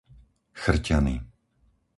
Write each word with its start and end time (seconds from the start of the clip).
Chrťany 0.61 1.15